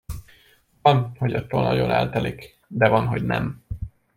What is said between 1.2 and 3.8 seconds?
attól nagyon eltelik, de van, hogy nem.